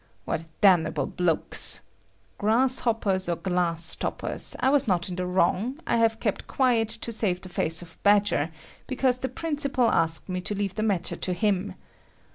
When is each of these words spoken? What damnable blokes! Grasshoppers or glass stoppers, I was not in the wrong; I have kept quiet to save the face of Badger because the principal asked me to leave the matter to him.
What 0.25 0.47
damnable 0.61 1.05
blokes! 1.05 1.81
Grasshoppers 2.39 3.29
or 3.29 3.35
glass 3.35 3.85
stoppers, 3.85 4.55
I 4.59 4.71
was 4.71 4.87
not 4.87 5.09
in 5.09 5.15
the 5.15 5.27
wrong; 5.27 5.79
I 5.85 5.97
have 5.97 6.19
kept 6.19 6.47
quiet 6.47 6.89
to 6.89 7.11
save 7.11 7.41
the 7.41 7.49
face 7.49 7.83
of 7.83 8.01
Badger 8.01 8.49
because 8.87 9.19
the 9.19 9.29
principal 9.29 9.91
asked 9.91 10.27
me 10.27 10.41
to 10.41 10.55
leave 10.55 10.73
the 10.73 10.81
matter 10.81 11.15
to 11.17 11.33
him. 11.33 11.75